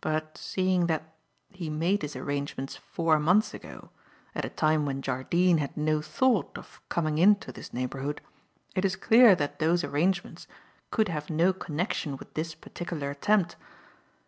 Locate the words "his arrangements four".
2.02-3.20